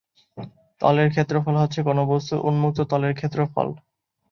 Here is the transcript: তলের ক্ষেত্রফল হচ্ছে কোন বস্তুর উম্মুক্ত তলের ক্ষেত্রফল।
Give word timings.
তলের 0.81 1.07
ক্ষেত্রফল 1.11 1.55
হচ্ছে 1.57 1.79
কোন 1.87 1.97
বস্তুর 2.11 2.43
উম্মুক্ত 2.49 2.79
তলের 2.91 3.13
ক্ষেত্রফল। 3.15 3.67